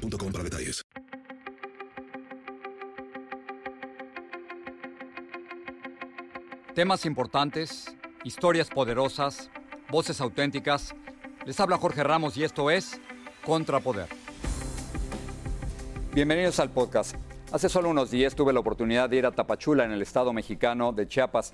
para 0.00 0.44
detalles. 0.44 0.82
Temas 6.74 7.04
importantes, 7.04 7.94
historias 8.24 8.70
poderosas, 8.70 9.50
voces 9.90 10.20
auténticas. 10.20 10.94
Les 11.44 11.58
habla 11.60 11.76
Jorge 11.76 12.02
Ramos 12.02 12.36
y 12.36 12.44
esto 12.44 12.70
es 12.70 13.00
Contrapoder. 13.44 14.08
Bienvenidos 16.14 16.58
al 16.60 16.70
podcast. 16.70 17.16
Hace 17.52 17.68
solo 17.68 17.90
unos 17.90 18.10
días 18.10 18.34
tuve 18.34 18.52
la 18.52 18.60
oportunidad 18.60 19.10
de 19.10 19.16
ir 19.16 19.26
a 19.26 19.32
Tapachula, 19.32 19.84
en 19.84 19.92
el 19.92 20.02
estado 20.02 20.32
mexicano 20.32 20.92
de 20.92 21.08
Chiapas, 21.08 21.52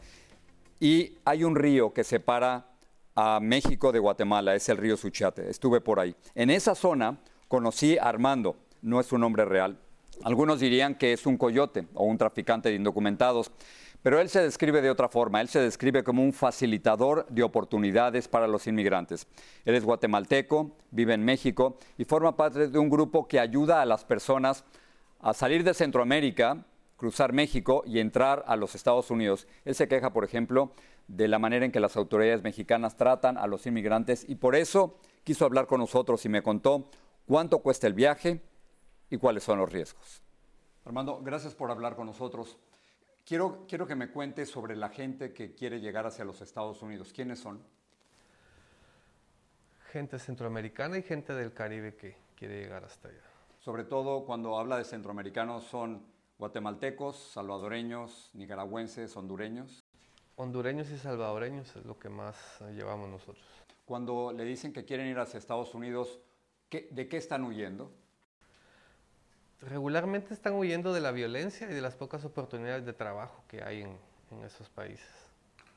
y 0.79 1.17
hay 1.25 1.43
un 1.43 1.57
río 1.57 1.93
que 1.93 2.05
separa 2.05 2.67
a 3.15 3.41
México 3.41 3.93
de 3.93 3.99
Guatemala, 3.99 4.55
es 4.55 4.69
el 4.69 4.77
río 4.77 4.97
Suchiate. 4.99 5.49
Estuve 5.49 5.81
por 5.81 5.99
ahí. 5.99 6.15
En 6.35 6.51
esa 6.51 6.75
zona 6.75 7.19
conocí 7.49 7.99
a 7.99 8.05
Armando, 8.05 8.57
no 8.83 9.01
es 9.01 9.13
un 9.13 9.21
nombre 9.21 9.45
real. 9.45 9.79
Algunos 10.25 10.61
dirían 10.61 10.95
que 10.95 11.13
es 11.13 11.27
un 11.27 11.37
coyote 11.37 11.87
o 11.95 12.05
un 12.05 12.17
traficante 12.17 12.71
de 12.71 12.77
indocumentados, 12.77 13.51
pero 14.03 14.21
él 14.21 14.29
se 14.29 14.41
describe 14.41 14.81
de 14.81 14.91
otra 14.91 15.09
forma. 15.09 15.41
Él 15.41 15.49
se 15.49 15.61
describe 15.61 16.05
como 16.05 16.23
un 16.23 16.33
facilitador 16.33 17.27
de 17.29 17.43
oportunidades 17.43 18.29
para 18.29 18.47
los 18.47 18.67
inmigrantes. 18.67 19.27
Él 19.65 19.75
es 19.75 19.85
guatemalteco, 19.85 20.77
vive 20.91 21.15
en 21.15 21.25
México 21.25 21.79
y 21.99 22.05
forma 22.05 22.37
parte 22.37 22.69
de 22.69 22.79
un 22.79 22.89
grupo 22.89 23.27
que 23.27 23.41
ayuda 23.41 23.83
a 23.83 23.85
las 23.85 24.05
personas 24.05 24.65
a 25.21 25.35
salir 25.35 25.65
de 25.65 25.75
Centroamérica, 25.75 26.65
cruzar 26.97 27.33
México 27.33 27.83
y 27.85 27.99
entrar 27.99 28.45
a 28.47 28.57
los 28.57 28.75
Estados 28.75 29.11
Unidos. 29.11 29.47
Él 29.65 29.75
se 29.75 29.89
queja, 29.89 30.13
por 30.13 30.25
ejemplo, 30.25 30.73
de 31.09 31.29
la 31.29 31.39
manera 31.39 31.65
en 31.65 31.73
que 31.73 31.81
las 31.81 31.97
autoridades 31.97 32.43
mexicanas 32.43 32.97
tratan 32.97 33.37
a 33.37 33.47
los 33.47 33.67
inmigrantes 33.67 34.25
y 34.29 34.37
por 34.37 34.57
eso 34.57 34.99
quiso 35.25 35.45
hablar 35.45 35.67
con 35.67 35.81
nosotros 35.81 36.25
y 36.25 36.29
me 36.29 36.43
contó 36.43 36.89
cuánto 37.27 37.59
cuesta 37.59 37.87
el 37.87 37.93
viaje 37.93 38.41
y 39.11 39.19
cuáles 39.19 39.45
son 39.45 39.59
los 39.59 39.71
riesgos. 39.71 40.23
Armando, 40.85 41.21
gracias 41.23 41.55
por 41.55 41.71
hablar 41.71 41.97
con 41.97 42.07
nosotros. 42.07 42.57
Quiero, 43.25 43.67
quiero 43.69 43.87
que 43.87 43.97
me 43.97 44.11
cuentes 44.11 44.49
sobre 44.49 44.77
la 44.77 44.89
gente 44.89 45.33
que 45.33 45.53
quiere 45.53 45.81
llegar 45.81 46.07
hacia 46.07 46.25
los 46.25 46.41
Estados 46.41 46.81
Unidos. 46.83 47.13
¿Quiénes 47.13 47.41
son? 47.41 47.61
Gente 49.91 50.19
centroamericana 50.19 50.97
y 50.97 51.03
gente 51.03 51.35
del 51.35 51.53
Caribe 51.53 51.97
que 51.97 52.17
quiere 52.37 52.61
llegar 52.61 52.85
hasta 52.85 53.09
allá. 53.09 53.23
Sobre 53.59 53.83
todo 53.83 54.25
cuando 54.25 54.59
habla 54.59 54.79
de 54.79 54.85
centroamericanos 54.85 55.65
son 55.65 56.07
guatemaltecos, 56.39 57.17
salvadoreños, 57.17 58.31
nicaragüenses, 58.35 59.17
hondureños. 59.17 59.85
Hondureños 60.37 60.91
y 60.91 60.99
salvadoreños 60.99 61.75
es 61.75 61.85
lo 61.85 61.99
que 61.99 62.09
más 62.09 62.37
llevamos 62.75 63.09
nosotros. 63.09 63.45
Cuando 63.85 64.33
le 64.33 64.45
dicen 64.45 64.73
que 64.73 64.85
quieren 64.85 65.09
ir 65.09 65.19
hacia 65.19 65.39
Estados 65.39 65.75
Unidos, 65.75 66.21
¿de 66.71 67.09
qué 67.09 67.17
están 67.17 67.45
huyendo? 67.45 67.93
Regularmente 69.61 70.35
están 70.35 70.55
huyendo 70.55 70.93
de 70.93 71.01
la 71.01 71.13
violencia 71.13 71.71
y 71.71 71.75
de 71.75 71.81
las 71.81 71.97
pocas 71.97 72.25
oportunidades 72.25 72.85
de 72.85 72.93
trabajo 72.93 73.45
que 73.49 73.63
hay 73.63 73.83
en, 73.83 73.99
en 74.31 74.45
esos 74.45 74.69
países. 74.69 75.09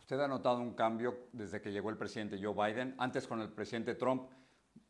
¿Usted 0.02 0.20
ha 0.20 0.28
notado 0.28 0.60
un 0.60 0.74
cambio 0.74 1.18
desde 1.32 1.62
que 1.62 1.72
llegó 1.72 1.90
el 1.90 1.98
presidente 1.98 2.40
Joe 2.42 2.54
Biden? 2.54 2.96
Antes 2.98 3.28
con 3.28 3.42
el 3.42 3.50
presidente 3.50 3.96
Trump 3.96 4.30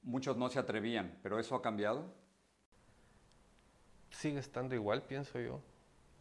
muchos 0.02 0.38
no 0.38 0.50
se 0.50 0.60
atrevían, 0.60 1.18
pero 1.22 1.40
¿eso 1.40 1.56
ha 1.56 1.62
cambiado? 1.62 2.06
Sigue 4.12 4.40
estando 4.40 4.76
igual, 4.76 5.04
pienso 5.04 5.40
yo. 5.40 5.62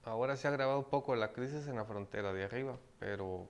Ahora 0.04 0.36
se 0.36 0.46
ha 0.46 0.50
agravado 0.50 0.80
un 0.80 0.90
poco 0.90 1.14
la 1.16 1.32
crisis 1.32 1.68
en 1.68 1.76
la 1.76 1.84
frontera 1.84 2.32
de 2.32 2.44
arriba, 2.44 2.78
pero 2.98 3.48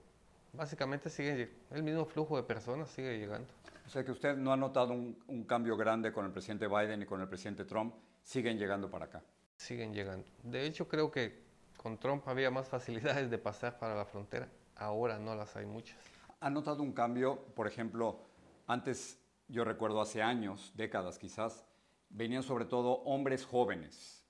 básicamente 0.53 1.11
sigue 1.11 1.51
el 1.71 1.83
mismo 1.83 2.05
flujo 2.05 2.37
de 2.37 2.43
personas 2.43 2.91
sigue 2.91 3.19
llegando. 3.19 3.49
O 3.89 3.91
sea 3.91 4.05
que 4.05 4.13
usted 4.13 4.37
no 4.37 4.53
ha 4.53 4.57
notado 4.59 4.93
un, 4.93 5.19
un, 5.29 5.45
cambio 5.45 5.75
grande 5.75 6.13
con 6.13 6.27
el 6.27 6.31
presidente 6.31 6.69
Biden 6.69 7.01
y 7.01 7.07
con 7.07 7.23
el 7.23 7.27
presidente 7.27 7.65
Trump, 7.65 7.95
siguen 8.23 8.59
llegando 8.59 8.91
para 8.91 9.07
acá. 9.07 9.23
Siguen 9.57 9.95
llegando. 9.95 10.29
De 10.43 10.67
hecho, 10.67 10.87
creo 10.87 11.11
que 11.11 11.43
con 11.79 11.97
Trump 11.97 12.29
había 12.29 12.51
más 12.51 12.69
facilidades 12.77 13.31
de 13.31 13.39
pasar 13.39 13.79
para 13.79 13.95
la 13.95 14.05
frontera. 14.05 14.47
Ahora 14.77 15.19
no 15.19 15.35
las 15.35 15.57
hay 15.57 15.65
muchas. 15.65 15.97
¿Ha 16.41 16.51
notado 16.51 16.83
un 16.83 16.93
cambio? 16.93 17.47
Por 17.55 17.67
ejemplo, 17.67 18.21
antes, 18.67 19.19
yo 19.49 19.65
recuerdo 19.65 20.03
hace 20.03 20.21
años, 20.21 20.71
décadas 20.77 21.19
quizás, 21.19 21.65
venían 22.11 22.43
sobre 22.43 22.67
todo 22.67 22.99
hombres 23.05 23.47
jóvenes 23.47 24.23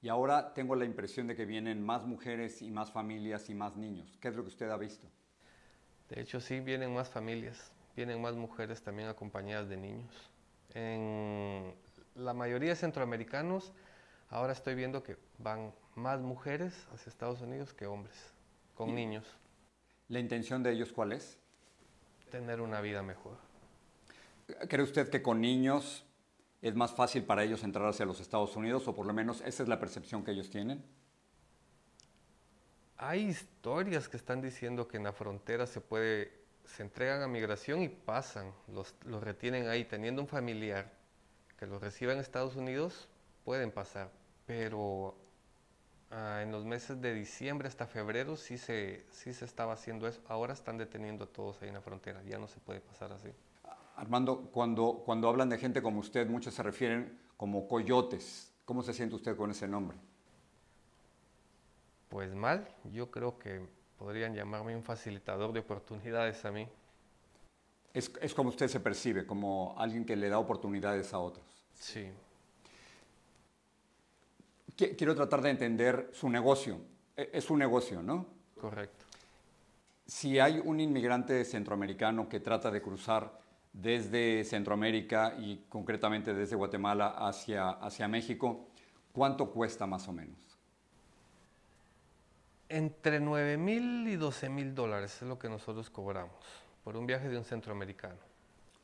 y 0.00 0.10
ahora 0.10 0.54
tengo 0.54 0.76
la 0.76 0.84
impresión 0.84 1.26
de 1.26 1.34
que 1.34 1.44
vienen 1.44 1.84
más 1.84 2.06
mujeres 2.06 2.62
y 2.62 2.70
más 2.70 2.92
familias 2.92 3.50
y 3.50 3.54
más 3.56 3.76
niños. 3.76 4.16
¿Qué 4.20 4.28
es 4.28 4.36
lo 4.36 4.42
que 4.42 4.48
usted 4.50 4.70
ha 4.70 4.76
visto? 4.76 5.08
De 6.08 6.20
hecho, 6.20 6.40
sí, 6.40 6.60
vienen 6.60 6.94
más 6.94 7.08
familias, 7.08 7.72
vienen 7.96 8.20
más 8.20 8.34
mujeres 8.34 8.82
también 8.82 9.08
acompañadas 9.08 9.68
de 9.68 9.76
niños. 9.76 10.30
En 10.74 11.74
la 12.14 12.34
mayoría 12.34 12.70
de 12.70 12.76
centroamericanos, 12.76 13.72
ahora 14.28 14.52
estoy 14.52 14.74
viendo 14.74 15.02
que 15.02 15.16
van 15.38 15.72
más 15.94 16.20
mujeres 16.20 16.86
hacia 16.92 17.10
Estados 17.10 17.40
Unidos 17.40 17.72
que 17.72 17.86
hombres, 17.86 18.16
con 18.74 18.94
niños. 18.94 19.26
¿La 20.08 20.18
intención 20.18 20.62
de 20.62 20.72
ellos 20.72 20.92
cuál 20.92 21.12
es? 21.12 21.38
Tener 22.30 22.60
una 22.60 22.80
vida 22.80 23.02
mejor. 23.02 23.36
¿Cree 24.68 24.82
usted 24.82 25.08
que 25.08 25.22
con 25.22 25.40
niños 25.40 26.04
es 26.62 26.74
más 26.74 26.92
fácil 26.92 27.24
para 27.24 27.44
ellos 27.44 27.62
entrar 27.64 27.86
hacia 27.86 28.04
los 28.04 28.20
Estados 28.20 28.56
Unidos 28.56 28.86
o 28.88 28.94
por 28.94 29.06
lo 29.06 29.12
menos 29.12 29.40
esa 29.42 29.62
es 29.62 29.68
la 29.68 29.78
percepción 29.78 30.24
que 30.24 30.32
ellos 30.32 30.50
tienen? 30.50 30.84
Hay 32.96 33.22
historias 33.22 34.08
que 34.08 34.16
están 34.16 34.42
diciendo 34.42 34.86
que 34.86 34.98
en 34.98 35.04
la 35.04 35.12
frontera 35.12 35.66
se 35.66 35.80
puede, 35.80 36.39
se 36.64 36.82
entregan 36.82 37.22
a 37.22 37.28
migración 37.28 37.82
y 37.82 37.88
pasan, 37.88 38.52
los, 38.68 38.94
los 39.04 39.22
retienen 39.22 39.68
ahí, 39.68 39.84
teniendo 39.84 40.22
un 40.22 40.28
familiar 40.28 40.92
que 41.58 41.66
los 41.66 41.80
reciba 41.80 42.12
en 42.12 42.18
Estados 42.20 42.56
Unidos, 42.56 43.08
pueden 43.44 43.70
pasar, 43.70 44.10
pero 44.46 45.14
ah, 46.10 46.40
en 46.42 46.52
los 46.52 46.64
meses 46.64 47.00
de 47.00 47.14
diciembre 47.14 47.68
hasta 47.68 47.86
febrero 47.86 48.36
sí 48.36 48.56
se, 48.56 49.04
sí 49.10 49.32
se 49.32 49.44
estaba 49.44 49.74
haciendo 49.74 50.06
eso, 50.06 50.22
ahora 50.28 50.52
están 50.52 50.78
deteniendo 50.78 51.24
a 51.24 51.26
todos 51.26 51.60
ahí 51.62 51.68
en 51.68 51.74
la 51.74 51.80
frontera, 51.80 52.22
ya 52.22 52.38
no 52.38 52.48
se 52.48 52.60
puede 52.60 52.80
pasar 52.80 53.12
así. 53.12 53.28
Armando, 53.96 54.48
cuando, 54.50 55.02
cuando 55.04 55.28
hablan 55.28 55.50
de 55.50 55.58
gente 55.58 55.82
como 55.82 56.00
usted, 56.00 56.26
muchos 56.26 56.54
se 56.54 56.62
refieren 56.62 57.18
como 57.36 57.68
coyotes. 57.68 58.52
¿Cómo 58.64 58.82
se 58.82 58.94
siente 58.94 59.16
usted 59.16 59.36
con 59.36 59.50
ese 59.50 59.66
nombre? 59.66 59.98
Pues 62.08 62.34
mal, 62.34 62.68
yo 62.92 63.10
creo 63.10 63.38
que 63.38 63.66
podrían 64.00 64.34
llamarme 64.34 64.74
un 64.74 64.82
facilitador 64.82 65.52
de 65.52 65.60
oportunidades 65.60 66.42
a 66.46 66.50
mí. 66.50 66.66
Es, 67.92 68.10
es 68.22 68.32
como 68.32 68.48
usted 68.48 68.66
se 68.66 68.80
percibe, 68.80 69.26
como 69.26 69.74
alguien 69.76 70.06
que 70.06 70.16
le 70.16 70.30
da 70.30 70.38
oportunidades 70.38 71.12
a 71.12 71.18
otros. 71.18 71.44
Sí. 71.74 72.08
Quiero 74.74 75.14
tratar 75.14 75.42
de 75.42 75.50
entender 75.50 76.08
su 76.14 76.30
negocio. 76.30 76.80
E, 77.14 77.28
es 77.34 77.50
un 77.50 77.58
negocio, 77.58 78.02
¿no? 78.02 78.24
Correcto. 78.58 79.04
Si 80.06 80.38
hay 80.38 80.62
un 80.64 80.80
inmigrante 80.80 81.44
centroamericano 81.44 82.26
que 82.26 82.40
trata 82.40 82.70
de 82.70 82.80
cruzar 82.80 83.38
desde 83.70 84.44
Centroamérica 84.44 85.34
y 85.38 85.66
concretamente 85.68 86.32
desde 86.32 86.56
Guatemala 86.56 87.08
hacia, 87.18 87.68
hacia 87.68 88.08
México, 88.08 88.66
¿cuánto 89.12 89.50
cuesta 89.50 89.86
más 89.86 90.08
o 90.08 90.12
menos? 90.14 90.49
Entre 92.70 93.18
9 93.18 93.56
mil 93.56 94.06
y 94.06 94.14
12 94.14 94.48
mil 94.48 94.76
dólares 94.76 95.20
es 95.20 95.28
lo 95.28 95.40
que 95.40 95.48
nosotros 95.48 95.90
cobramos 95.90 96.38
por 96.84 96.96
un 96.96 97.04
viaje 97.04 97.28
de 97.28 97.36
un 97.36 97.42
centroamericano. 97.42 98.20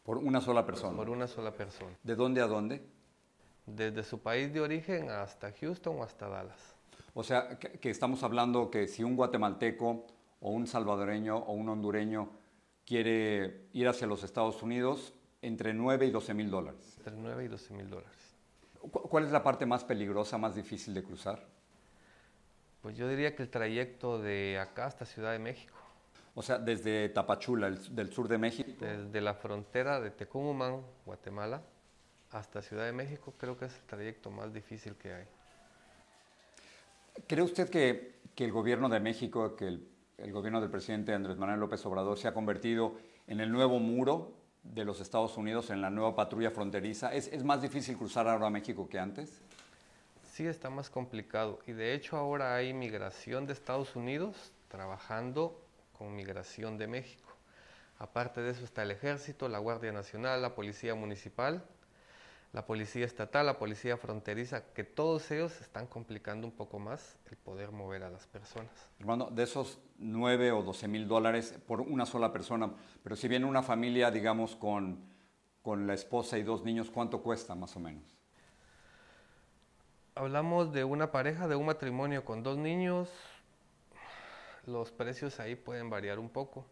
¿Por 0.03 0.19
una 0.19 0.41
sola 0.41 0.67
persona? 0.67 0.97
Por 0.97 1.09
una 1.09 1.29
sola 1.29 1.53
persona. 1.53 1.97
¿De 2.03 2.17
dónde 2.17 2.41
a 2.41 2.49
dónde? 2.49 2.85
Desde 3.65 4.03
su 4.03 4.21
país 4.21 4.53
de 4.53 4.61
origen 4.61 5.09
hasta 5.11 5.53
Houston 5.53 6.01
o 6.01 6.03
hasta 6.03 6.29
Dallas. 6.29 6.75
O 7.15 7.23
sea, 7.23 7.61
que, 7.61 7.79
que 7.79 7.91
estamos 7.91 8.25
hablando 8.25 8.73
que 8.73 8.89
si 8.89 9.05
un 9.05 9.15
guatemalteco 9.15 10.05
o 10.41 10.51
un 10.51 10.67
salvadoreño 10.67 11.37
o 11.37 11.53
un 11.53 11.69
hondureño 11.69 12.29
quiere 12.85 13.69
ir 13.73 13.87
hacia 13.87 14.09
los 14.09 14.25
Estados 14.25 14.65
Unidos 14.65 15.15
entre 15.43 15.73
9 15.73 16.07
y 16.07 16.11
12 16.11 16.35
mil 16.35 16.51
dólares. 16.51 16.95
Entre 16.99 17.15
9 17.15 17.45
y 17.45 17.49
12 17.49 17.73
mil 17.73 17.89
dólares. 17.89 18.37
¿Cuál 18.91 19.27
es 19.27 19.31
la 19.31 19.45
parte 19.45 19.65
más 19.65 19.85
peligrosa, 19.85 20.39
más 20.39 20.57
difícil 20.57 20.93
de 20.93 21.05
cruzar? 21.05 21.56
Pues 22.87 22.97
yo 22.97 23.09
diría 23.09 23.35
que 23.35 23.43
el 23.43 23.49
trayecto 23.49 24.21
de 24.23 24.61
acá 24.61 24.87
hasta 24.87 25.05
Ciudad 25.05 25.33
de 25.33 25.41
México. 25.41 25.75
O 26.37 26.43
sea, 26.43 26.57
desde 26.57 27.09
Tapachula, 27.09 27.67
el, 27.67 27.97
del 27.97 28.13
sur 28.13 28.29
de 28.29 28.39
México. 28.39 28.71
Desde 28.79 29.21
la 29.21 29.35
frontera 29.35 30.01
de 30.01 30.13
Tecumumán, 30.13 30.83
Guatemala, 31.05 31.63
hasta 32.31 32.63
Ciudad 32.63 32.85
de 32.85 32.93
México 32.93 33.35
creo 33.37 33.59
que 33.59 33.65
es 33.65 33.75
el 33.75 33.83
trayecto 33.87 34.31
más 34.31 34.55
difícil 34.55 34.95
que 34.95 35.13
hay. 35.13 35.25
¿Cree 37.27 37.43
usted 37.43 37.69
que, 37.69 38.21
que 38.37 38.45
el 38.45 38.53
gobierno 38.53 38.89
de 38.89 39.01
México, 39.01 39.57
que 39.57 39.67
el, 39.67 39.89
el, 40.19 40.31
gobierno 40.31 40.61
del 40.61 40.71
presidente 40.71 41.13
Andrés 41.13 41.39
Manuel 41.39 41.59
López 41.59 41.85
Obrador 41.87 42.17
se 42.17 42.29
ha 42.29 42.35
convertido 42.35 42.95
en 43.27 43.41
el 43.41 43.51
nuevo 43.51 43.81
muro 43.81 44.33
de 44.63 44.85
los 44.85 45.01
Estados 45.01 45.37
Unidos, 45.37 45.71
en 45.71 45.83
la 45.83 45.91
nueva 45.91 46.15
patrulla 46.15 46.53
fronteriza? 46.53 47.13
¿Es, 47.13 47.27
es 47.33 47.43
más 47.43 47.61
difícil 47.61 47.97
cruzar 47.97 48.29
ahora 48.29 48.47
a 48.47 48.51
México 48.51 48.89
que 48.89 49.01
antes? 49.01 49.43
Sí, 50.37 50.47
está 50.47 50.69
más 50.69 50.91
complicado. 50.91 51.61
Y 51.67 51.73
de 51.73 51.95
hecho 51.95 52.19
ahora 52.19 52.57
hay 52.57 52.75
migración 52.75 53.47
de 53.47 53.55
Estados 53.55 53.97
Unidos 53.97 54.53
trabajando 54.69 55.59
con 55.95 56.15
migración 56.15 56.77
de 56.77 56.87
México. 56.87 57.33
Aparte 57.99 58.43
de 58.43 58.51
eso 58.51 58.63
está 58.63 58.83
el 58.83 58.91
ejército, 58.91 59.49
la 59.49 59.57
Guardia 59.57 59.93
Nacional, 59.93 60.43
la 60.43 60.55
Policía 60.55 60.95
Municipal 60.95 61.65
la 62.53 62.65
policía 62.65 63.05
estatal, 63.05 63.47
la 63.47 63.59
policía 63.59 63.97
fronteriza, 63.97 64.73
que 64.73 64.85
todos 64.85 65.31
ellos 65.31 65.61
están 65.61 65.87
complicando 65.87 66.47
un 66.47 66.53
poco 66.53 66.79
más 66.79 67.19
el 67.31 67.37
poder 67.37 67.73
mover 67.73 68.03
a 68.03 68.11
las 68.11 68.27
personas. 68.27 68.71
Hermano, 68.99 69.29
de 69.31 69.43
esos 69.43 69.79
9 69.99 70.53
o 70.53 70.63
12 70.63 70.89
mil 70.89 71.07
dólares 71.09 71.55
por 71.67 71.81
una 71.81 72.07
sola 72.07 72.33
persona, 72.33 72.73
pero 73.03 73.17
si 73.17 73.29
viene 73.29 73.45
una 73.45 73.63
familia, 73.63 74.11
digamos, 74.11 74.57
con, 74.57 75.01
con 75.61 75.87
la 75.87 75.95
esposa 75.95 76.39
y 76.39 76.45
dos 76.45 76.65
niños, 76.65 76.91
¿cuánto 76.91 77.23
cuesta 77.23 77.55
más 77.55 77.77
o 77.77 77.81
menos? 77.81 78.16
Hablamos 80.19 80.73
de 80.73 80.83
una 80.83 81.13
pareja, 81.13 81.47
de 81.47 81.57
un 81.57 81.67
matrimonio 81.67 82.25
con 82.25 82.43
dos 82.43 82.57
niños, 82.57 83.11
los 84.65 84.91
precios 84.91 85.39
ahí 85.41 85.57
pueden 85.57 85.91
variar 85.91 86.19
un 86.19 86.31
poco. 86.31 86.65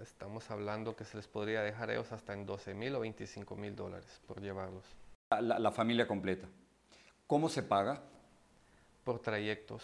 Estamos 0.00 0.48
hablando 0.52 0.94
que 0.94 1.04
se 1.04 1.16
les 1.16 1.26
podría 1.26 1.62
dejar 1.62 1.90
a 1.90 1.94
ellos 1.94 2.12
hasta 2.12 2.32
en 2.32 2.46
12 2.46 2.74
mil 2.74 2.94
o 2.94 3.00
25 3.00 3.56
mil 3.56 3.74
dólares 3.74 4.20
por 4.28 4.40
llevarlos. 4.40 4.84
La, 5.30 5.58
la, 5.58 5.72
familia 5.72 6.06
completa. 6.06 6.46
¿Cómo 7.26 7.48
se 7.48 7.64
paga? 7.64 8.04
Por 9.02 9.18
trayectos. 9.18 9.82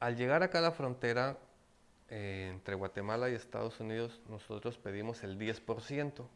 Al 0.00 0.16
llegar 0.16 0.42
acá 0.42 0.58
a 0.58 0.62
la 0.62 0.72
frontera 0.72 1.38
eh, 2.08 2.48
entre 2.52 2.74
Guatemala 2.74 3.30
y 3.30 3.34
Estados 3.34 3.78
Unidos, 3.78 4.20
nosotros 4.28 4.76
pedimos 4.76 5.22
el 5.22 5.38
10%. 5.38 6.26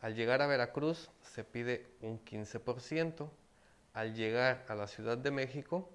Al 0.00 0.16
llegar 0.16 0.42
a 0.42 0.48
Veracruz 0.48 1.10
se 1.22 1.44
pide 1.44 1.86
un 2.00 2.18
15%. 2.24 3.30
Al 3.94 4.14
llegar 4.14 4.66
a 4.68 4.74
la 4.74 4.88
Ciudad 4.88 5.16
de 5.16 5.30
México 5.30 5.88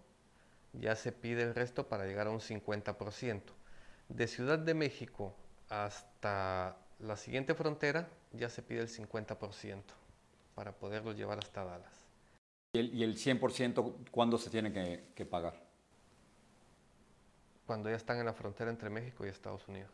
ya 0.74 0.96
se 0.96 1.12
pide 1.12 1.44
el 1.44 1.54
resto 1.54 1.88
para 1.88 2.06
llegar 2.06 2.28
a 2.28 2.32
un 2.32 2.40
50%. 2.40 3.42
De 4.08 4.28
Ciudad 4.28 4.58
de 4.58 4.74
México 4.74 5.36
hasta 5.70 6.78
la 7.00 7.18
siguiente 7.18 7.54
frontera 7.54 8.10
ya 8.32 8.50
se 8.50 8.62
pide 8.62 8.82
el 8.82 8.88
50% 8.88 9.84
para 10.56 10.72
poderlo 10.72 11.12
llevar 11.12 11.40
hasta 11.40 11.64
Dallas. 11.64 11.94
¿Y 12.74 12.80
el, 12.80 12.94
y 12.94 13.04
el 13.04 13.16
100% 13.16 14.10
cuándo 14.12 14.38
se 14.38 14.50
tiene 14.50 14.72
que, 14.72 15.12
que, 15.16 15.26
pagar? 15.26 15.56
Cuando 17.66 17.90
ya 17.90 17.96
están 17.96 18.20
en 18.20 18.26
la 18.26 18.34
frontera 18.34 18.70
entre 18.70 18.90
México 18.90 19.26
y 19.26 19.30
Estados 19.30 19.68
Unidos. 19.68 19.92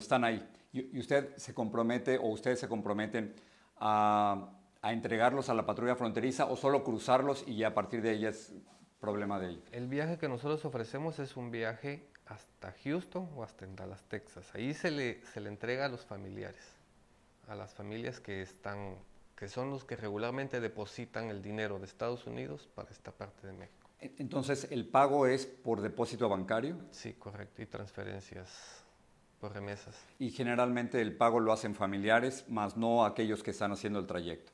Están 0.00 0.24
ahí. 0.24 0.46
¿Y, 0.72 0.96
y 0.96 1.00
usted 1.00 1.36
se 1.36 1.54
compromete 1.54 2.18
o 2.18 2.28
ustedes 2.28 2.58
se 2.58 2.68
comprometen 2.68 3.34
a, 3.76 4.50
a, 4.84 4.92
entregarlos 4.92 5.48
a 5.48 5.54
la 5.54 5.66
patrulla 5.66 5.96
fronteriza 5.96 6.46
o 6.46 6.56
solo 6.56 6.84
cruzarlos 6.84 7.44
y 7.46 7.56
ya 7.56 7.68
a 7.68 7.74
partir 7.74 8.02
de 8.02 8.10
ahí 8.10 8.26
es 8.26 8.52
problema 9.00 9.38
de 9.38 9.50
ellos? 9.50 9.64
El 9.72 9.88
viaje 9.88 10.18
que 10.18 10.28
nosotros 10.28 10.64
ofrecemos 10.64 11.18
es 11.18 11.36
un 11.36 11.50
viaje 11.50 12.08
hasta 12.26 12.74
Houston 12.84 13.28
o 13.34 13.42
hasta 13.42 13.64
en 13.64 13.76
Dallas, 13.76 14.02
Texas. 14.04 14.54
Ahí 14.54 14.74
se 14.74 14.90
le, 14.90 15.24
se 15.26 15.40
le 15.40 15.48
entrega 15.48 15.86
a 15.86 15.88
los 15.88 16.04
familiares, 16.04 16.64
a 17.48 17.54
las 17.54 17.74
familias 17.74 18.20
que 18.20 18.42
están 18.42 18.96
que 19.36 19.48
son 19.48 19.70
los 19.70 19.84
que 19.84 19.96
regularmente 19.96 20.60
depositan 20.60 21.28
el 21.28 21.42
dinero 21.42 21.78
de 21.78 21.86
Estados 21.86 22.26
Unidos 22.26 22.68
para 22.74 22.90
esta 22.90 23.10
parte 23.10 23.46
de 23.46 23.52
México. 23.52 23.90
Entonces, 24.00 24.68
¿el 24.70 24.86
pago 24.86 25.26
es 25.26 25.46
por 25.46 25.80
depósito 25.80 26.28
bancario? 26.28 26.76
Sí, 26.90 27.14
correcto, 27.14 27.62
y 27.62 27.66
transferencias 27.66 28.84
por 29.40 29.52
remesas. 29.52 29.96
Y 30.18 30.30
generalmente 30.30 31.00
el 31.00 31.16
pago 31.16 31.40
lo 31.40 31.52
hacen 31.52 31.74
familiares, 31.74 32.48
más 32.48 32.76
no 32.76 33.04
aquellos 33.04 33.42
que 33.42 33.50
están 33.50 33.72
haciendo 33.72 33.98
el 33.98 34.06
trayecto. 34.06 34.52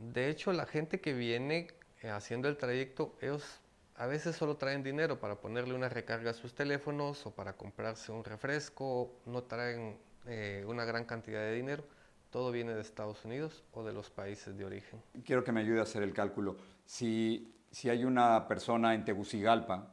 De 0.00 0.28
hecho, 0.28 0.52
la 0.52 0.66
gente 0.66 1.00
que 1.00 1.12
viene 1.12 1.68
eh, 2.02 2.10
haciendo 2.10 2.48
el 2.48 2.56
trayecto, 2.56 3.14
ellos 3.20 3.60
a 3.96 4.06
veces 4.06 4.34
solo 4.34 4.56
traen 4.56 4.82
dinero 4.82 5.20
para 5.20 5.36
ponerle 5.36 5.74
una 5.74 5.88
recarga 5.88 6.30
a 6.30 6.34
sus 6.34 6.54
teléfonos 6.54 7.26
o 7.26 7.34
para 7.34 7.52
comprarse 7.52 8.10
un 8.10 8.24
refresco, 8.24 9.20
no 9.26 9.42
traen 9.42 9.98
eh, 10.26 10.64
una 10.66 10.84
gran 10.84 11.04
cantidad 11.04 11.40
de 11.40 11.54
dinero 11.54 11.84
todo 12.30 12.52
viene 12.52 12.74
de 12.74 12.80
Estados 12.80 13.24
Unidos 13.24 13.62
o 13.72 13.84
de 13.84 13.92
los 13.92 14.08
países 14.10 14.56
de 14.56 14.64
origen. 14.64 15.02
Quiero 15.24 15.44
que 15.44 15.52
me 15.52 15.60
ayude 15.60 15.80
a 15.80 15.82
hacer 15.82 16.02
el 16.02 16.14
cálculo. 16.14 16.56
Si, 16.84 17.52
si 17.70 17.90
hay 17.90 18.04
una 18.04 18.46
persona 18.46 18.94
en 18.94 19.04
Tegucigalpa 19.04 19.92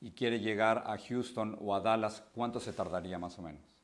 y 0.00 0.12
quiere 0.12 0.40
llegar 0.40 0.84
a 0.86 0.96
Houston 0.98 1.56
o 1.60 1.74
a 1.74 1.80
Dallas, 1.80 2.22
¿cuánto 2.34 2.60
se 2.60 2.72
tardaría 2.72 3.18
más 3.18 3.38
o 3.38 3.42
menos? 3.42 3.77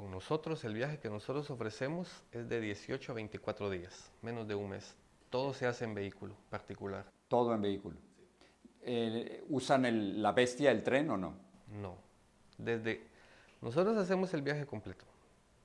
Con 0.00 0.10
nosotros, 0.10 0.64
el 0.64 0.72
viaje 0.72 0.98
que 0.98 1.10
nosotros 1.10 1.50
ofrecemos 1.50 2.08
es 2.32 2.48
de 2.48 2.58
18 2.58 3.12
a 3.12 3.14
24 3.16 3.68
días, 3.68 4.10
menos 4.22 4.48
de 4.48 4.54
un 4.54 4.70
mes. 4.70 4.94
Todo 5.28 5.52
se 5.52 5.66
hace 5.66 5.84
en 5.84 5.94
vehículo 5.94 6.34
particular. 6.48 7.04
Todo 7.28 7.52
en 7.52 7.60
vehículo. 7.60 7.98
Eh, 8.80 9.44
¿Usan 9.50 9.84
el, 9.84 10.22
la 10.22 10.32
bestia, 10.32 10.70
el 10.70 10.82
tren 10.82 11.10
o 11.10 11.18
no? 11.18 11.34
No. 11.68 11.98
Desde, 12.56 13.08
nosotros 13.60 13.98
hacemos 13.98 14.32
el 14.32 14.40
viaje 14.40 14.64
completo 14.64 15.04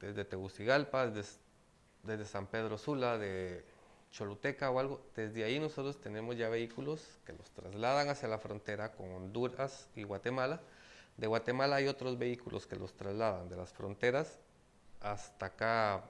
desde 0.02 0.26
Tegucigalpa, 0.26 1.08
desde, 1.08 1.40
desde, 2.04 2.26
San 2.26 2.48
Pedro 2.48 2.78
Sula, 2.78 3.18
de 3.18 3.64
Choluteca 4.12 4.70
o 4.70 4.80
algo, 4.80 5.02
desde 5.16 5.46
ahí 5.46 5.62
nosotros 5.62 6.02
tenemos 6.02 6.36
ya 6.36 6.50
vehículos 6.50 7.20
que 7.26 7.32
los 7.32 7.50
trasladan 7.52 8.10
hacia 8.10 8.28
la 8.28 8.38
frontera 8.38 8.92
con 8.92 9.14
Honduras 9.14 9.90
y 9.96 10.04
Guatemala. 10.04 10.60
De 11.18 11.28
Guatemala 11.28 11.78
hay 11.78 11.88
otros 11.88 12.18
vehículos 12.18 12.68
que 12.68 12.76
los 12.76 12.94
trasladan 12.94 13.48
de 13.48 13.56
las 13.56 13.72
fronteras 13.72 14.40
hasta 15.02 15.46
acá 15.48 16.04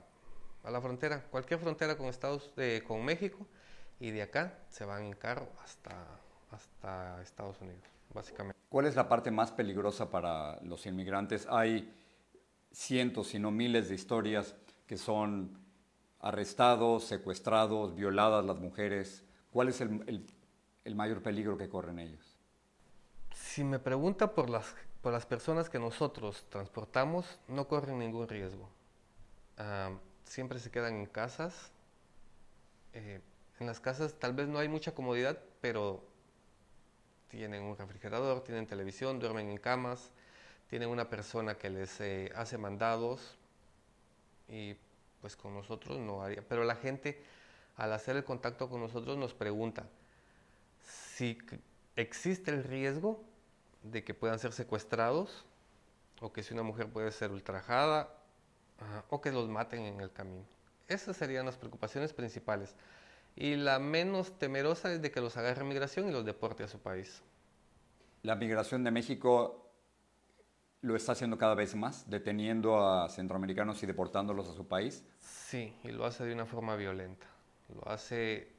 a 0.64 0.72
la 0.72 0.82
frontera, 0.82 1.24
cualquier 1.30 1.60
frontera 1.60 1.96
con 1.96 2.08
Estados, 2.08 2.52
eh, 2.58 2.82
con 2.88 3.06
México, 3.06 3.46
y 4.00 4.12
de 4.12 4.24
acá 4.24 4.58
se 4.70 4.84
van 4.84 5.04
en 5.04 5.14
carro 5.14 5.48
hasta, 5.64 5.94
hasta 6.52 7.22
Estados 7.22 7.62
Unidos, 7.62 7.84
básicamente. 8.14 8.60
¿Cuál 8.70 8.88
es 8.88 8.96
la 8.96 9.08
parte 9.08 9.30
más 9.30 9.52
peligrosa 9.52 10.10
para 10.10 10.60
los 10.64 10.86
inmigrantes? 10.86 11.48
Hay 11.50 11.94
cientos, 12.72 13.28
si 13.28 13.40
no 13.40 13.52
miles 13.52 13.90
de 13.90 13.96
historias 13.96 14.56
que 14.88 14.98
son 14.98 15.60
arrestados, 16.20 17.06
secuestrados, 17.06 17.96
violadas 17.96 18.44
las 18.44 18.60
mujeres. 18.60 19.24
¿Cuál 19.52 19.70
es 19.70 19.82
el, 19.82 20.04
el, 20.08 20.26
el 20.84 20.96
mayor 20.96 21.22
peligro 21.22 21.58
que 21.58 21.70
corren 21.70 22.00
ellos? 22.00 22.36
Si 23.34 23.64
me 23.64 23.80
pregunta 23.80 24.34
por 24.34 24.50
las, 24.50 24.76
por 25.06 25.14
las 25.14 25.28
personas 25.28 25.70
que 25.70 25.78
nosotros 25.78 26.48
transportamos, 26.50 27.38
no 27.48 27.68
corren 27.68 28.00
ningún 28.00 28.28
riesgo. 28.28 28.68
Uh, 29.60 29.96
siempre 30.24 30.58
se 30.58 30.72
quedan 30.72 30.96
en 30.96 31.06
casas. 31.06 31.70
Eh, 32.92 33.22
en 33.60 33.68
las 33.68 33.80
casas 33.80 34.16
tal 34.16 34.34
vez 34.34 34.48
no 34.48 34.58
hay 34.58 34.68
mucha 34.68 34.96
comodidad, 34.96 35.38
pero 35.62 36.04
tienen 37.28 37.62
un 37.62 37.78
refrigerador, 37.78 38.44
tienen 38.44 38.66
televisión, 38.66 39.20
duermen 39.20 39.52
en 39.52 39.60
camas, 39.60 40.10
tienen 40.72 40.90
una 40.90 41.08
persona 41.08 41.54
que 41.54 41.70
les 41.70 42.02
eh, 42.02 42.32
hace 42.36 42.58
mandados 42.58 43.38
y 44.50 44.76
pues 45.22 45.36
con 45.36 45.54
nosotros 45.54 46.00
no 46.00 46.24
haría. 46.24 46.42
Pero 46.50 46.64
la 46.64 46.78
gente 46.78 47.22
al 47.78 47.94
hacer 47.94 48.16
el 48.16 48.24
contacto 48.24 48.72
con 48.72 48.82
nosotros 48.82 49.20
nos 49.20 49.36
pregunta 49.36 49.86
si 50.82 51.38
existe 51.96 52.50
el 52.50 52.64
riesgo 52.64 53.24
de 53.92 54.04
que 54.04 54.14
puedan 54.14 54.40
ser 54.40 54.52
secuestrados 54.54 55.46
o 56.22 56.32
que 56.32 56.44
si 56.44 56.54
una 56.54 56.64
mujer 56.64 56.90
puede 56.90 57.12
ser 57.12 57.32
ultrajada 57.32 58.10
o 59.10 59.22
que 59.22 59.32
los 59.32 59.50
maten 59.50 59.82
en 59.82 60.02
el 60.02 60.12
camino. 60.12 60.46
Esas 60.88 61.18
serían 61.18 61.46
las 61.46 61.58
preocupaciones 61.58 62.14
principales. 62.14 62.76
Y 63.36 63.56
la 63.56 63.80
menos 63.80 64.38
temerosa 64.38 64.94
es 64.94 65.02
de 65.02 65.12
que 65.12 65.20
los 65.20 65.36
agarre 65.38 65.64
migración 65.64 66.08
y 66.08 66.12
los 66.12 66.26
deporte 66.26 66.64
a 66.64 66.68
su 66.68 66.80
país. 66.80 67.22
La 68.22 68.36
migración 68.36 68.84
de 68.84 68.92
México 68.92 69.66
lo 70.82 70.96
está 70.96 71.14
haciendo 71.14 71.38
cada 71.38 71.56
vez 71.56 71.76
más, 71.76 72.10
deteniendo 72.10 72.88
a 72.88 73.10
centroamericanos 73.10 73.82
y 73.82 73.88
deportándolos 73.88 74.48
a 74.50 74.54
su 74.54 74.68
país? 74.68 75.04
Sí, 75.20 75.76
y 75.84 75.90
lo 75.90 76.06
hace 76.06 76.24
de 76.26 76.34
una 76.34 76.46
forma 76.46 76.76
violenta. 76.76 77.26
Lo 77.74 77.88
hace, 77.90 78.54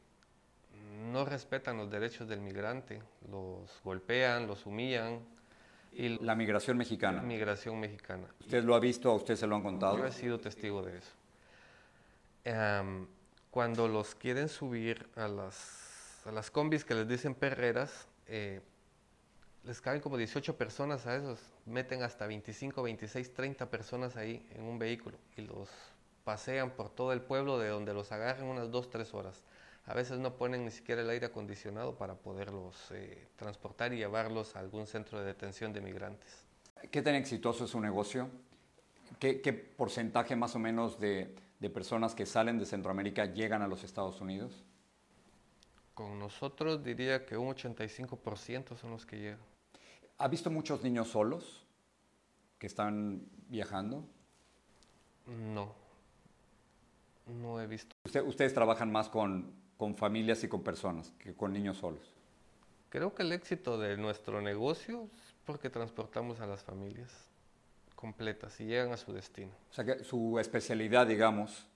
no 1.13 1.25
respetan 1.25 1.77
los 1.77 1.91
derechos 1.91 2.29
del 2.29 2.41
migrante, 2.41 3.03
los 3.31 3.81
golpean, 3.83 4.47
los 4.47 4.67
humillan. 4.67 5.21
Y 5.93 6.23
la 6.23 6.35
migración 6.35 6.77
mexicana. 6.77 7.23
Migración 7.23 7.81
mexicana. 7.81 8.27
¿Usted 8.41 8.63
lo 8.65 8.75
ha 8.75 8.81
visto? 8.81 9.11
¿A 9.11 9.15
usted 9.15 9.37
se 9.37 9.47
lo 9.47 9.57
han 9.57 9.63
contado? 9.63 9.99
Yo 9.99 10.07
he 10.07 10.13
sido 10.13 10.39
testigo 10.39 10.83
de 10.83 10.99
eso. 10.99 11.13
Um, 12.45 13.07
cuando 13.51 13.89
los 13.89 14.15
quieren 14.15 14.49
subir 14.49 15.09
a 15.17 15.27
las, 15.27 16.23
a 16.27 16.33
las 16.33 16.51
combis 16.51 16.85
que 16.85 16.95
les 16.95 17.09
dicen 17.09 17.35
perreras, 17.35 18.07
eh, 18.27 18.61
les 19.65 19.81
caben 19.81 20.01
como 20.01 20.17
18 20.17 20.57
personas 20.57 21.07
a 21.07 21.17
esos, 21.17 21.41
meten 21.65 22.03
hasta 22.03 22.27
25, 22.27 22.83
26, 22.83 23.35
30 23.35 23.71
personas 23.71 24.17
ahí 24.17 24.47
en 24.55 24.63
un 24.63 24.79
vehículo 24.79 25.17
y 25.37 25.43
los 25.43 25.69
pasean 26.25 26.71
por 26.71 26.91
todo 26.91 27.13
el 27.13 27.21
pueblo 27.21 27.59
de 27.59 27.69
donde 27.69 27.95
los 27.95 28.13
agarran 28.13 28.47
unas 28.47 28.71
dos, 28.71 28.91
tres 28.91 29.13
horas. 29.15 29.43
A 29.87 29.95
veces 29.95 30.19
no 30.19 30.37
ponen 30.37 30.65
ni 30.65 30.73
siquiera 30.73 31.03
el 31.03 31.11
aire 31.11 31.27
acondicionado 31.27 31.97
para 31.97 32.17
poderlos 32.17 32.91
eh, 32.91 33.29
transportar 33.37 33.93
y 33.93 33.99
llevarlos 33.99 34.57
a 34.57 34.59
algún 34.59 34.87
centro 34.87 35.21
de 35.21 35.27
detención 35.27 35.73
de 35.73 35.81
migrantes. 35.81 36.45
¿Qué 36.91 37.03
tan 37.03 37.15
exitoso 37.15 37.65
es 37.65 37.71
su 37.71 37.81
negocio? 37.81 38.29
¿Qué, 39.21 39.53
porcentaje 39.77 40.35
más 40.35 40.57
o 40.57 40.59
menos 40.59 40.99
de, 40.99 41.35
de 41.61 41.71
personas 41.71 42.15
que 42.17 42.27
salen 42.27 42.59
de 42.59 42.67
Centroamérica 42.67 43.27
llegan 43.27 43.63
a 43.63 43.69
los 43.69 43.85
Estados 43.85 44.21
Unidos? 44.21 44.65
Con 45.95 46.19
nosotros 46.19 46.83
diría 46.83 47.25
que 47.25 47.37
un 47.37 47.55
85% 47.55 48.77
son 48.77 48.91
los 48.91 49.07
que 49.07 49.19
llegan. 49.19 49.39
¿Ha 50.19 50.29
visto 50.29 50.51
muchos 50.51 50.83
niños 50.83 51.09
solos 51.09 51.65
que 52.59 52.67
están 52.67 53.23
viajando? 53.49 54.05
No, 55.27 55.75
no 57.27 57.61
he 57.61 57.67
visto. 57.67 57.95
ustedes 58.05 58.53
trabajan 58.53 58.91
más 58.91 59.09
con, 59.09 59.53
con 59.77 59.95
familias 59.95 60.43
y 60.45 60.49
con 60.49 60.63
personas 60.63 61.13
que 61.19 61.35
con 61.35 61.53
niños 61.53 61.79
solos. 61.79 62.13
Creo 62.89 63.15
que 63.15 63.23
el 63.23 63.33
éxito 63.33 63.79
de 63.79 63.97
nuestro 63.97 64.41
negocio 64.41 65.09
es 65.15 65.35
porque 65.45 65.71
transportamos 65.71 66.41
a 66.41 66.47
las 66.47 66.63
familias 66.63 67.11
completas 67.95 68.61
y 68.61 68.67
llegan 68.67 68.93
a 68.93 68.97
su 68.97 69.13
destino. 69.13 69.53
O 69.71 69.73
sea 69.73 69.85
que 69.85 70.05
su 70.05 70.39
especialidad, 70.39 71.07
digamos, 71.07 71.67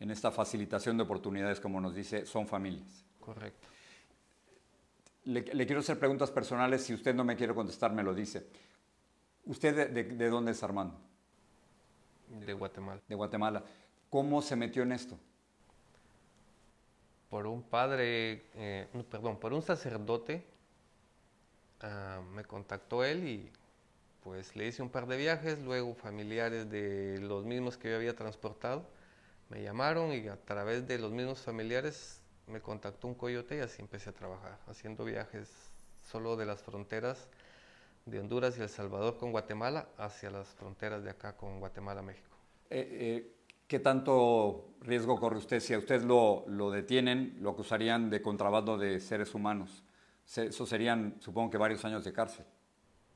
en 0.00 0.10
esta 0.10 0.30
facilitación 0.30 0.96
de 0.96 1.02
oportunidades, 1.02 1.60
como 1.60 1.80
nos 1.80 1.94
dice, 1.94 2.26
son 2.26 2.46
familias. 2.46 3.04
Correcto. 3.20 3.68
Le, 5.24 5.42
quiero 5.42 5.80
hacer 5.80 5.98
preguntas 5.98 6.30
personales. 6.30 6.84
Si 6.84 6.92
usted 6.92 7.14
no 7.14 7.24
me 7.24 7.36
quiere 7.36 7.54
contestar, 7.54 7.92
me 7.92 8.02
lo 8.02 8.14
dice. 8.14 8.46
¿Usted 9.46 9.90
de, 9.90 10.28
dónde 10.28 10.52
es 10.52 10.62
Armando? 10.62 10.98
De 12.28 12.52
Guatemala. 12.52 13.00
De 13.08 13.14
Guatemala. 13.14 13.64
¿Cómo 14.10 14.42
se 14.42 14.54
metió 14.54 14.82
en 14.82 14.92
esto? 14.92 15.18
Por 17.34 17.48
un 17.48 17.64
padre, 17.64 18.44
eh, 18.54 18.86
perdón, 19.10 19.40
por 19.40 19.52
un 19.52 19.60
sacerdote. 19.60 20.44
Ah, 21.80 22.22
me 22.32 22.44
contactó 22.44 23.02
él 23.02 23.26
y 23.26 23.50
pues 24.22 24.54
le 24.54 24.68
hice 24.68 24.82
un 24.82 24.88
par 24.88 25.08
de 25.08 25.16
viajes. 25.16 25.58
Luego 25.58 25.96
familiares 25.96 26.70
de 26.70 27.18
los 27.20 27.44
mismos 27.44 27.76
que 27.76 27.90
yo 27.90 27.96
había 27.96 28.14
transportado 28.14 28.86
me 29.48 29.60
llamaron 29.64 30.12
y 30.12 30.28
a 30.28 30.36
través 30.36 30.86
de 30.86 30.96
los 30.96 31.10
mismos 31.10 31.40
familiares 31.40 32.20
me 32.46 32.60
contactó 32.60 33.08
un 33.08 33.16
coyote 33.16 33.56
y 33.56 33.60
así 33.62 33.82
empecé 33.82 34.10
a 34.10 34.12
trabajar, 34.12 34.56
haciendo 34.68 35.04
viajes 35.04 35.50
solo 36.04 36.36
de 36.36 36.46
las 36.46 36.62
fronteras 36.62 37.26
de 38.06 38.20
Honduras 38.20 38.56
y 38.58 38.62
El 38.62 38.68
Salvador 38.68 39.18
con 39.18 39.32
Guatemala 39.32 39.88
hacia 39.98 40.30
las 40.30 40.46
fronteras 40.50 41.02
de 41.02 41.10
acá 41.10 41.36
con 41.36 41.58
Guatemala, 41.58 42.00
México. 42.00 42.36
Eh, 42.70 42.86
eh, 42.92 43.34
¿Qué 43.74 43.80
tanto 43.80 44.76
riesgo 44.82 45.18
corre 45.18 45.38
usted? 45.38 45.58
Si 45.58 45.74
a 45.74 45.78
usted 45.78 46.02
lo, 46.02 46.44
lo, 46.46 46.70
detienen, 46.70 47.36
lo 47.40 47.50
acusarían 47.50 48.08
de 48.08 48.22
contrabando 48.22 48.78
de 48.78 49.00
seres 49.00 49.34
humanos. 49.34 49.82
Eso 50.24 50.64
serían, 50.64 51.16
supongo 51.18 51.50
que 51.50 51.58
varios 51.58 51.84
años 51.84 52.04
de 52.04 52.12
cárcel. 52.12 52.46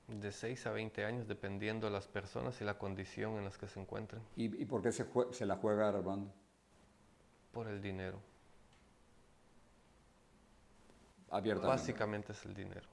De 0.09 0.33
6 0.33 0.67
a 0.67 0.73
20 0.73 1.05
años, 1.05 1.29
dependiendo 1.29 1.87
de 1.87 1.93
las 1.93 2.09
personas 2.09 2.61
y 2.61 2.65
la 2.65 2.77
condición 2.77 3.39
en 3.39 3.45
las 3.45 3.57
que 3.57 3.69
se 3.69 3.79
encuentren. 3.79 4.21
¿Y, 4.35 4.47
y 4.47 4.65
por 4.65 4.83
qué 4.83 4.91
se, 4.91 5.07
se 5.31 5.47
la 5.47 5.55
juega 5.55 5.91
Armando? 5.91 6.35
Por 7.53 7.69
el 7.69 7.81
dinero. 7.81 8.21
Básicamente 11.31 12.33
es 12.33 12.45
el 12.45 12.55
dinero. 12.55 12.89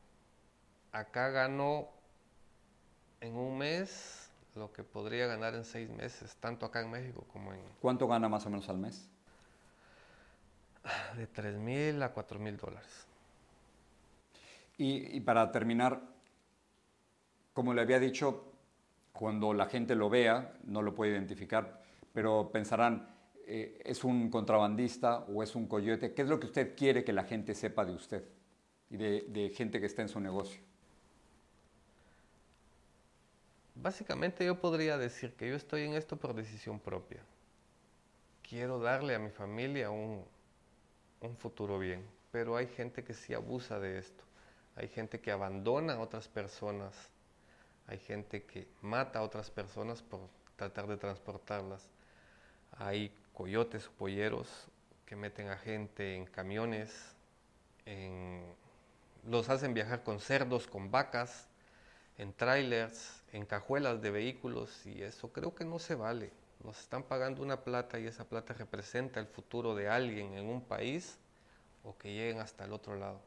Acá 0.92 1.30
gano 1.30 1.90
en 3.22 3.36
un 3.36 3.58
mes 3.58 4.25
lo 4.56 4.72
que 4.72 4.84
podría 4.84 5.28
ganar 5.28 5.54
en 5.56 5.66
seis 5.66 5.90
meses, 5.90 6.36
tanto 6.38 6.66
acá 6.66 6.82
en 6.82 6.92
México 6.92 7.26
como 7.32 7.54
en... 7.54 7.60
¿Cuánto 7.82 8.08
gana 8.08 8.30
más 8.30 8.46
o 8.46 8.50
menos 8.50 8.70
al 8.70 8.78
mes? 8.78 9.10
De 11.18 11.28
3 11.28 11.58
mil 11.58 12.02
a 12.04 12.14
4 12.14 12.40
mil 12.40 12.58
dólares. 12.58 13.08
Y, 14.78 15.16
y 15.18 15.20
para 15.22 15.52
terminar, 15.52 16.02
como 17.54 17.74
le 17.74 17.82
había 17.82 18.00
dicho, 18.00 18.52
cuando 19.12 19.54
la 19.54 19.66
gente 19.68 19.96
lo 19.96 20.10
vea, 20.10 20.54
no 20.66 20.82
lo 20.82 20.94
puede 20.94 21.12
identificar, 21.12 21.82
pero 22.14 22.52
pensarán, 22.52 23.16
eh, 23.48 23.80
es 23.86 24.04
un 24.04 24.30
contrabandista 24.30 25.20
o 25.20 25.44
es 25.44 25.56
un 25.56 25.68
coyote? 25.68 26.14
¿Qué 26.14 26.24
es 26.24 26.28
lo 26.28 26.40
que 26.40 26.48
usted 26.48 26.76
quiere 26.76 27.04
que 27.04 27.14
la 27.14 27.24
gente 27.24 27.54
sepa 27.54 27.86
de 27.86 27.94
usted 27.94 28.24
y 28.90 28.98
de, 28.98 29.52
gente 29.56 29.80
que 29.80 29.86
está 29.86 30.02
en 30.02 30.10
su 30.10 30.20
negocio? 30.20 30.62
Básicamente 33.76 34.46
yo 34.46 34.60
podría 34.60 34.98
decir 34.98 35.34
que 35.36 35.50
yo 35.50 35.56
estoy 35.56 35.84
en 35.84 35.94
esto 35.94 36.18
por 36.18 36.34
decisión 36.34 36.80
propia. 36.80 37.22
Quiero 38.42 38.80
darle 38.80 39.16
a 39.16 39.20
mi 39.20 39.30
familia 39.30 39.90
un, 39.90 40.24
un 41.22 41.38
futuro 41.38 41.78
bien, 41.78 42.06
pero 42.32 42.56
hay 42.56 42.68
gente 42.68 43.04
que 43.04 43.14
sí 43.14 43.34
abusa 43.34 43.80
de 43.80 44.00
esto. 44.00 44.24
Hay 44.76 44.88
gente 44.88 45.20
que 45.20 45.32
abandona 45.32 45.94
a 45.94 46.00
otras 46.00 46.28
personas. 46.28 46.94
Hay 47.88 48.00
gente 48.00 48.44
que 48.44 48.68
mata 48.82 49.20
a 49.20 49.24
otras 49.24 49.52
personas 49.52 50.02
por 50.02 50.22
tratar 50.56 50.88
de 50.88 50.98
transportarlas. 50.98 51.90
Hay 52.72 53.14
coyotes 53.34 53.88
o 53.88 53.92
polleros 53.92 54.68
que 55.06 55.16
meten 55.16 55.50
a 55.50 55.58
gente 55.58 56.16
en 56.16 56.26
camiones, 56.26 57.16
los 59.28 59.50
hacen 59.50 59.74
viajar 59.74 60.04
con 60.04 60.20
cerdos, 60.20 60.68
con 60.68 60.90
vacas, 60.90 61.48
en 62.18 62.34
trailers, 62.34 63.24
en 63.32 63.46
cajuelas 63.46 64.02
de 64.02 64.12
vehículos 64.12 64.86
y 64.86 65.02
eso 65.02 65.32
creo 65.32 65.54
que 65.54 65.66
no 65.66 65.80
se 65.80 65.96
vale. 65.96 66.32
Nos 66.64 66.80
están 66.80 67.04
pagando 67.04 67.44
una 67.44 67.64
plata 67.64 68.00
y 68.00 68.08
esa 68.08 68.28
plata 68.28 68.54
representa 68.54 69.20
el 69.20 69.28
futuro 69.28 69.76
de 69.76 69.90
alguien 69.90 70.34
en 70.34 70.48
un 70.48 70.62
país 70.62 71.18
o 71.84 71.98
que 71.98 72.14
lleguen 72.14 72.40
hasta 72.40 72.66
el 72.66 72.74
otro 72.74 72.96
lado. 72.96 73.20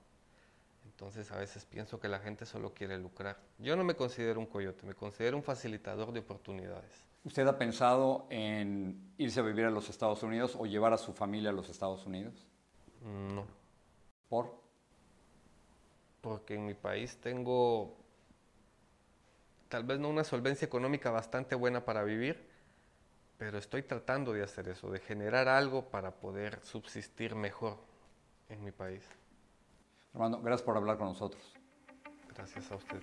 Entonces 0.84 1.30
a 1.30 1.36
veces 1.36 1.64
pienso 1.64 2.00
que 2.00 2.08
la 2.08 2.18
gente 2.18 2.46
solo 2.46 2.74
quiere 2.74 2.98
lucrar. 2.98 3.38
Yo 3.58 3.76
no 3.76 3.84
me 3.84 3.94
considero 3.94 4.40
un 4.40 4.46
coyote, 4.46 4.84
me 4.84 4.94
considero 4.94 5.36
un 5.36 5.42
facilitador 5.42 6.12
de 6.12 6.20
oportunidades. 6.20 7.04
¿Usted 7.24 7.46
ha 7.46 7.58
pensado 7.58 8.26
en 8.30 9.12
irse 9.18 9.40
a 9.40 9.42
vivir 9.42 9.66
a 9.66 9.70
los 9.70 9.90
Estados 9.90 10.22
Unidos 10.22 10.56
o 10.58 10.66
llevar 10.66 10.92
a 10.92 10.98
su 10.98 11.12
familia 11.12 11.50
a 11.50 11.52
los 11.52 11.68
Estados 11.68 12.06
Unidos? 12.06 12.34
No. 13.04 13.46
¿Por? 14.28 14.58
Porque 16.20 16.54
en 16.54 16.66
mi 16.66 16.74
país 16.74 17.18
tengo 17.18 17.96
tal 19.68 19.84
vez 19.84 19.98
no 19.98 20.08
una 20.08 20.24
solvencia 20.24 20.66
económica 20.66 21.10
bastante 21.10 21.54
buena 21.54 21.84
para 21.84 22.02
vivir, 22.02 22.48
pero 23.36 23.58
estoy 23.58 23.82
tratando 23.82 24.32
de 24.32 24.42
hacer 24.42 24.68
eso, 24.68 24.90
de 24.90 24.98
generar 24.98 25.48
algo 25.48 25.90
para 25.90 26.10
poder 26.12 26.60
subsistir 26.64 27.34
mejor 27.34 27.78
en 28.48 28.64
mi 28.64 28.72
país. 28.72 29.04
Armando, 30.12 30.40
gracias 30.40 30.62
por 30.62 30.76
hablar 30.76 30.98
con 30.98 31.08
nosotros. 31.08 31.42
Gracias 32.34 32.70
a 32.72 32.76
usted. 32.76 33.02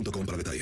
Mobile 0.00 0.12
.com 0.12 0.24
para 0.24 0.36
detalles. 0.38 0.60